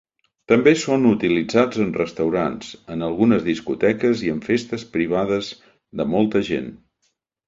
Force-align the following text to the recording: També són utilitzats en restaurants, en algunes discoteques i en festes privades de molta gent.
També 0.51 0.71
són 0.83 1.03
utilitzats 1.07 1.81
en 1.83 1.91
restaurants, 1.97 2.71
en 2.95 3.07
algunes 3.07 3.45
discoteques 3.49 4.23
i 4.29 4.31
en 4.37 4.39
festes 4.47 4.87
privades 4.97 5.51
de 6.01 6.07
molta 6.15 6.43
gent. 6.49 6.73